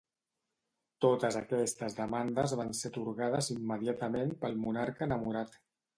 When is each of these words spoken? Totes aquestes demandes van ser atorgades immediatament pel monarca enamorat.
Totes 1.05 1.35
aquestes 1.41 1.97
demandes 1.99 2.55
van 2.61 2.73
ser 2.79 2.91
atorgades 2.95 3.53
immediatament 3.57 4.37
pel 4.47 4.59
monarca 4.65 5.07
enamorat. 5.09 5.61